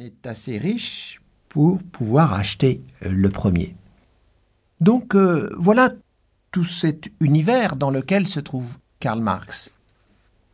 n'est 0.00 0.26
assez 0.26 0.56
riche 0.56 1.20
pour 1.50 1.78
pouvoir 1.82 2.32
acheter 2.32 2.82
euh, 3.04 3.10
le 3.10 3.28
premier. 3.28 3.76
Donc 4.80 5.14
euh, 5.14 5.54
voilà 5.58 5.90
tout 6.52 6.64
cet 6.64 7.10
univers 7.20 7.76
dans 7.76 7.90
lequel 7.90 8.26
se 8.26 8.40
trouve 8.40 8.78
Karl 8.98 9.20
Marx. 9.20 9.70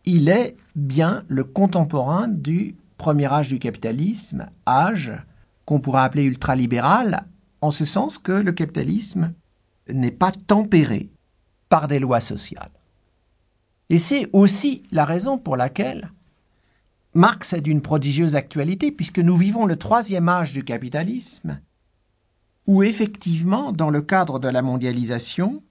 Il 0.05 0.29
est 0.29 0.57
bien 0.75 1.23
le 1.29 1.45
contemporain 1.45 2.27
du 2.27 2.75
premier 2.97 3.27
âge 3.27 3.47
du 3.47 3.61
capitalisme, 3.61 4.51
âge 4.67 5.13
qu'on 5.65 5.79
pourrait 5.79 6.03
appeler 6.03 6.25
ultralibéral, 6.25 7.25
en 7.61 7.71
ce 7.71 7.85
sens 7.85 8.19
que 8.19 8.33
le 8.33 8.51
capitalisme 8.51 9.33
n'est 9.89 10.11
pas 10.11 10.33
tempéré 10.33 11.09
par 11.69 11.87
des 11.87 12.01
lois 12.01 12.19
sociales. 12.19 12.73
Et 13.91 14.01
c'est 14.01 14.29
aussi 14.33 14.83
la 14.91 15.05
raison 15.05 15.39
pour 15.39 15.57
laquelle 15.57 16.11
Marx 17.17 17.55
est 17.55 17.63
d'une 17.63 17.81
prodigieuse 17.81 18.37
actualité, 18.37 18.93
puisque 18.93 19.21
nous 19.21 19.39
vivons 19.39 19.65
le 19.65 19.77
troisième 19.77 20.29
âge 20.29 20.53
du 20.53 20.65
capitalisme, 20.65 21.63
où 22.67 22.83
effectivement, 22.83 23.73
dans 23.73 23.89
le 23.89 24.03
cadre 24.03 24.39
de 24.39 24.49
la 24.49 24.61
mondialisation, 24.61 25.63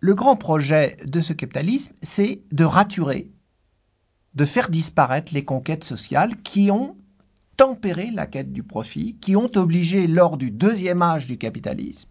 le 0.00 0.14
grand 0.14 0.36
projet 0.36 0.98
de 1.06 1.22
ce 1.22 1.32
capitalisme, 1.32 1.94
c'est 2.02 2.42
de 2.52 2.64
raturer, 2.64 3.30
de 4.34 4.44
faire 4.44 4.68
disparaître 4.68 5.32
les 5.32 5.46
conquêtes 5.46 5.84
sociales 5.84 6.36
qui 6.42 6.70
ont 6.70 6.98
tempéré 7.56 8.10
la 8.10 8.26
quête 8.26 8.52
du 8.52 8.62
profit, 8.62 9.16
qui 9.22 9.36
ont 9.36 9.50
obligé, 9.56 10.06
lors 10.06 10.36
du 10.36 10.50
deuxième 10.50 11.00
âge 11.00 11.26
du 11.26 11.38
capitalisme, 11.38 12.10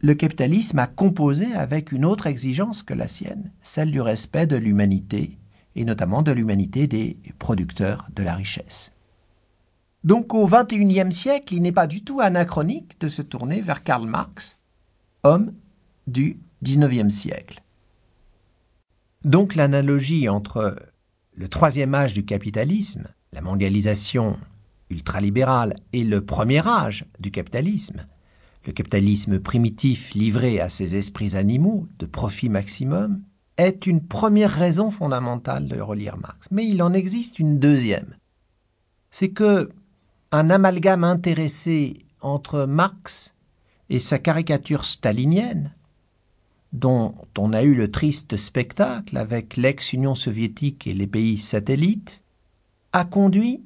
le 0.00 0.14
capitalisme 0.14 0.80
à 0.80 0.88
composer 0.88 1.54
avec 1.54 1.92
une 1.92 2.04
autre 2.04 2.26
exigence 2.26 2.82
que 2.82 2.94
la 2.94 3.06
sienne, 3.06 3.52
celle 3.60 3.92
du 3.92 4.00
respect 4.00 4.48
de 4.48 4.56
l'humanité, 4.56 5.38
et 5.76 5.84
notamment 5.84 6.22
de 6.22 6.32
l'humanité 6.32 6.86
des 6.86 7.16
producteurs 7.38 8.06
de 8.14 8.22
la 8.22 8.34
richesse. 8.34 8.92
Donc 10.04 10.34
au 10.34 10.48
XXIe 10.48 11.12
siècle, 11.12 11.54
il 11.54 11.62
n'est 11.62 11.72
pas 11.72 11.86
du 11.86 12.02
tout 12.02 12.20
anachronique 12.20 13.00
de 13.00 13.08
se 13.08 13.22
tourner 13.22 13.60
vers 13.60 13.84
Karl 13.84 14.06
Marx, 14.06 14.58
homme 15.22 15.52
du 16.06 16.38
XIXe 16.62 17.14
siècle. 17.14 17.62
Donc 19.24 19.54
l'analogie 19.54 20.28
entre 20.28 20.76
le 21.34 21.48
troisième 21.48 21.94
âge 21.94 22.14
du 22.14 22.24
capitalisme, 22.24 23.08
la 23.32 23.40
mondialisation 23.40 24.36
ultralibérale, 24.90 25.74
et 25.92 26.04
le 26.04 26.24
premier 26.24 26.66
âge 26.66 27.06
du 27.20 27.30
capitalisme, 27.30 28.06
le 28.66 28.72
capitalisme 28.72 29.38
primitif 29.38 30.12
livré 30.12 30.60
à 30.60 30.68
ses 30.68 30.96
esprits 30.96 31.36
animaux 31.36 31.88
de 31.98 32.06
profit 32.06 32.48
maximum, 32.48 33.22
est 33.56 33.86
une 33.86 34.06
première 34.06 34.52
raison 34.52 34.90
fondamentale 34.90 35.68
de 35.68 35.80
relire 35.80 36.16
Marx. 36.16 36.46
Mais 36.50 36.66
il 36.66 36.82
en 36.82 36.92
existe 36.92 37.38
une 37.38 37.58
deuxième. 37.58 38.14
C'est 39.10 39.30
que 39.30 39.70
un 40.30 40.50
amalgame 40.50 41.04
intéressé 41.04 42.06
entre 42.20 42.64
Marx 42.64 43.34
et 43.90 44.00
sa 44.00 44.18
caricature 44.18 44.84
stalinienne, 44.84 45.74
dont 46.72 47.14
on 47.36 47.52
a 47.52 47.62
eu 47.62 47.74
le 47.74 47.90
triste 47.90 48.38
spectacle 48.38 49.18
avec 49.18 49.56
l'ex-Union 49.56 50.14
soviétique 50.14 50.86
et 50.86 50.94
les 50.94 51.06
pays 51.06 51.36
satellites, 51.36 52.22
a 52.94 53.04
conduit 53.04 53.62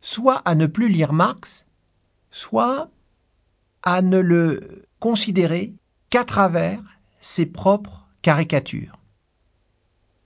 soit 0.00 0.42
à 0.44 0.54
ne 0.54 0.66
plus 0.66 0.88
lire 0.88 1.12
Marx, 1.12 1.66
soit 2.30 2.90
à 3.82 4.02
ne 4.02 4.18
le 4.18 4.86
considérer 4.98 5.74
qu'à 6.10 6.24
travers 6.24 6.82
ses 7.20 7.46
propres 7.46 8.08
caricatures. 8.22 8.99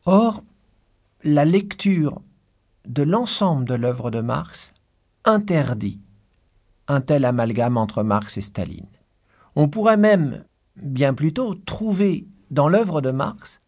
Or, 0.07 0.43
la 1.23 1.45
lecture 1.47 2.21
de 2.87 3.03
l'ensemble 3.03 3.65
de 3.65 3.75
l'œuvre 3.75 4.11
de 4.11 4.21
Marx 4.21 4.75
interdit 5.25 6.01
un 6.89 7.01
tel 7.01 7.25
amalgame 7.25 7.79
entre 7.79 8.03
Marx 8.03 8.37
et 8.37 8.43
Staline. 8.43 8.87
On 9.57 9.69
pourrait 9.69 9.97
même, 9.97 10.45
bien 10.77 11.15
plutôt, 11.15 11.55
trouver 11.55 12.27
dans 12.51 12.69
l'œuvre 12.69 13.01
de 13.01 13.11
Marx 13.11 13.63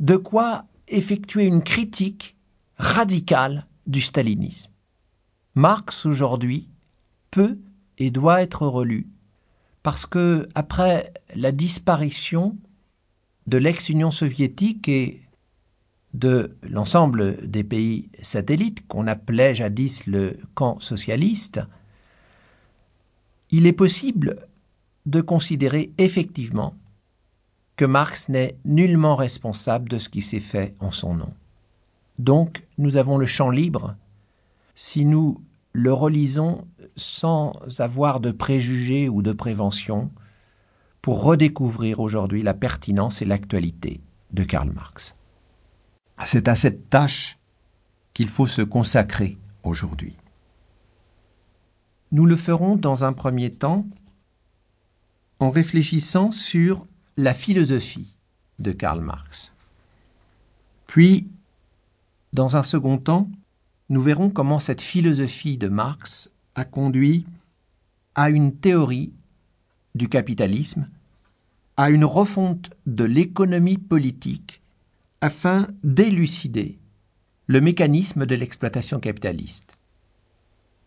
de 0.00 0.16
quoi 0.16 0.66
effectuer 0.88 1.46
une 1.46 1.62
critique 1.62 2.36
radicale 2.76 3.66
du 3.86 4.02
stalinisme. 4.02 4.70
Marx 5.54 6.04
aujourd'hui 6.04 6.68
peut 7.30 7.58
et 7.96 8.10
doit 8.10 8.42
être 8.42 8.66
relu 8.66 9.06
parce 9.82 10.04
que 10.04 10.48
après 10.54 11.12
la 11.34 11.52
disparition 11.52 12.56
de 13.46 13.56
l'ex-Union 13.56 14.10
soviétique 14.10 14.88
et 14.88 15.22
de 16.18 16.56
l'ensemble 16.62 17.48
des 17.48 17.62
pays 17.62 18.10
satellites 18.22 18.86
qu'on 18.88 19.06
appelait 19.06 19.54
jadis 19.54 20.06
le 20.06 20.36
camp 20.54 20.80
socialiste, 20.80 21.60
il 23.50 23.66
est 23.66 23.72
possible 23.72 24.46
de 25.06 25.20
considérer 25.20 25.92
effectivement 25.96 26.74
que 27.76 27.84
Marx 27.84 28.28
n'est 28.28 28.58
nullement 28.64 29.14
responsable 29.14 29.88
de 29.88 29.98
ce 29.98 30.08
qui 30.08 30.20
s'est 30.20 30.40
fait 30.40 30.74
en 30.80 30.90
son 30.90 31.14
nom. 31.14 31.32
Donc 32.18 32.62
nous 32.78 32.96
avons 32.96 33.16
le 33.16 33.26
champ 33.26 33.50
libre 33.50 33.94
si 34.74 35.04
nous 35.04 35.40
le 35.72 35.92
relisons 35.92 36.66
sans 36.96 37.52
avoir 37.78 38.18
de 38.18 38.32
préjugés 38.32 39.08
ou 39.08 39.22
de 39.22 39.32
prévention 39.32 40.10
pour 41.00 41.22
redécouvrir 41.22 42.00
aujourd'hui 42.00 42.42
la 42.42 42.54
pertinence 42.54 43.22
et 43.22 43.24
l'actualité 43.24 44.00
de 44.32 44.42
Karl 44.42 44.72
Marx. 44.72 45.14
C'est 46.24 46.48
à 46.48 46.56
cette 46.56 46.88
tâche 46.88 47.38
qu'il 48.12 48.28
faut 48.28 48.46
se 48.46 48.62
consacrer 48.62 49.36
aujourd'hui. 49.62 50.16
Nous 52.10 52.26
le 52.26 52.36
ferons 52.36 52.76
dans 52.76 53.04
un 53.04 53.12
premier 53.12 53.50
temps 53.50 53.86
en 55.40 55.50
réfléchissant 55.50 56.32
sur 56.32 56.86
la 57.16 57.34
philosophie 57.34 58.14
de 58.58 58.72
Karl 58.72 59.00
Marx. 59.00 59.52
Puis, 60.86 61.28
dans 62.32 62.56
un 62.56 62.62
second 62.62 62.98
temps, 62.98 63.28
nous 63.88 64.02
verrons 64.02 64.30
comment 64.30 64.58
cette 64.58 64.80
philosophie 64.80 65.58
de 65.58 65.68
Marx 65.68 66.30
a 66.54 66.64
conduit 66.64 67.26
à 68.14 68.30
une 68.30 68.56
théorie 68.56 69.12
du 69.94 70.08
capitalisme, 70.08 70.88
à 71.76 71.90
une 71.90 72.04
refonte 72.04 72.70
de 72.86 73.04
l'économie 73.04 73.78
politique 73.78 74.57
afin 75.20 75.68
d'élucider 75.82 76.78
le 77.46 77.60
mécanisme 77.60 78.26
de 78.26 78.34
l'exploitation 78.34 79.00
capitaliste. 79.00 79.78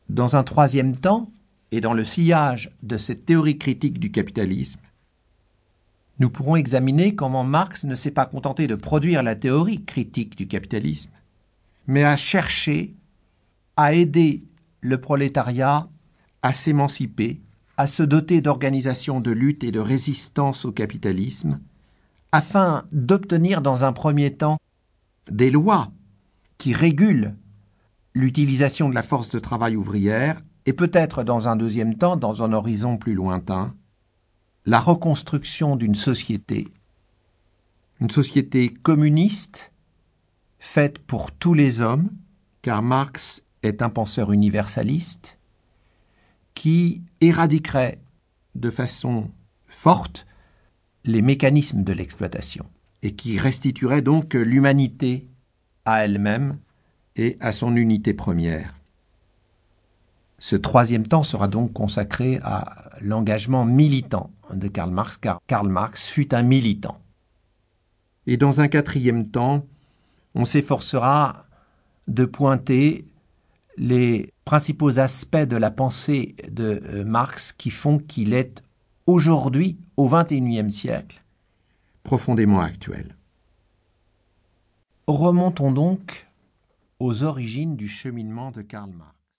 Dans 0.09 0.35
un 0.35 0.43
troisième 0.43 0.95
temps, 0.95 1.31
et 1.71 1.81
dans 1.81 1.93
le 1.93 2.03
sillage 2.03 2.71
de 2.83 2.97
cette 2.97 3.25
théorie 3.25 3.57
critique 3.57 3.99
du 3.99 4.11
capitalisme, 4.11 4.81
nous 6.19 6.29
pourrons 6.29 6.55
examiner 6.55 7.15
comment 7.15 7.43
Marx 7.43 7.85
ne 7.85 7.95
s'est 7.95 8.11
pas 8.11 8.25
contenté 8.25 8.67
de 8.67 8.75
produire 8.75 9.23
la 9.23 9.35
théorie 9.35 9.83
critique 9.83 10.37
du 10.37 10.47
capitalisme, 10.47 11.11
mais 11.87 12.03
a 12.03 12.17
cherché 12.17 12.93
à 13.75 13.93
aider 13.93 14.43
le 14.81 14.99
prolétariat 14.99 15.87
à 16.41 16.53
s'émanciper, 16.53 17.41
à 17.77 17.87
se 17.87 18.03
doter 18.03 18.41
d'organisations 18.41 19.21
de 19.21 19.31
lutte 19.31 19.63
et 19.63 19.71
de 19.71 19.79
résistance 19.79 20.65
au 20.65 20.71
capitalisme, 20.71 21.59
afin 22.31 22.85
d'obtenir 22.91 23.61
dans 23.61 23.83
un 23.85 23.93
premier 23.93 24.33
temps 24.33 24.57
des 25.29 25.51
lois 25.51 25.91
qui 26.57 26.73
régulent 26.73 27.35
l'utilisation 28.13 28.89
de 28.89 28.95
la 28.95 29.03
force 29.03 29.29
de 29.29 29.39
travail 29.39 29.75
ouvrière 29.75 30.41
et 30.65 30.73
peut-être 30.73 31.23
dans 31.23 31.47
un 31.47 31.55
deuxième 31.55 31.95
temps, 31.95 32.15
dans 32.15 32.43
un 32.43 32.53
horizon 32.53 32.97
plus 32.97 33.13
lointain, 33.13 33.73
la 34.65 34.79
reconstruction 34.79 35.75
d'une 35.75 35.95
société, 35.95 36.67
une 37.99 38.11
société 38.11 38.69
communiste 38.69 39.73
faite 40.59 40.99
pour 40.99 41.31
tous 41.31 41.53
les 41.53 41.81
hommes, 41.81 42.11
car 42.61 42.83
Marx 42.83 43.43
est 43.63 43.81
un 43.81 43.89
penseur 43.89 44.31
universaliste, 44.31 45.39
qui 46.53 47.01
éradiquerait 47.21 47.99
de 48.53 48.69
façon 48.69 49.31
forte 49.67 50.27
les 51.03 51.21
mécanismes 51.21 51.83
de 51.83 51.93
l'exploitation 51.93 52.65
et 53.03 53.13
qui 53.13 53.39
restituerait 53.39 54.01
donc 54.01 54.33
l'humanité 54.33 55.27
à 55.85 56.05
elle-même 56.05 56.57
et 57.15 57.37
à 57.39 57.51
son 57.51 57.75
unité 57.75 58.13
première. 58.13 58.75
Ce 60.37 60.55
troisième 60.55 61.07
temps 61.07 61.23
sera 61.23 61.47
donc 61.47 61.73
consacré 61.73 62.39
à 62.43 62.89
l'engagement 63.01 63.65
militant 63.65 64.31
de 64.51 64.67
Karl 64.67 64.91
Marx, 64.91 65.17
car 65.17 65.39
Karl 65.47 65.67
Marx 65.67 66.09
fut 66.09 66.33
un 66.33 66.43
militant. 66.43 66.99
Et 68.27 68.37
dans 68.37 68.61
un 68.61 68.67
quatrième 68.67 69.27
temps, 69.27 69.65
on 70.35 70.45
s'efforcera 70.45 71.45
de 72.07 72.25
pointer 72.25 73.05
les 73.77 74.33
principaux 74.45 74.99
aspects 74.99 75.37
de 75.37 75.57
la 75.57 75.71
pensée 75.71 76.35
de 76.49 76.81
euh, 76.85 77.05
Marx 77.05 77.53
qui 77.53 77.69
font 77.69 77.99
qu'il 77.99 78.33
est 78.33 78.63
aujourd'hui, 79.05 79.77
au 79.97 80.09
XXIe 80.09 80.71
siècle, 80.71 81.21
profondément 82.03 82.61
actuel. 82.61 83.15
Remontons 85.07 85.71
donc 85.71 86.27
aux 86.99 87.23
origines 87.23 87.75
du 87.75 87.87
cheminement 87.87 88.51
de 88.51 88.61
Karl 88.61 88.91
Marx. 88.91 89.20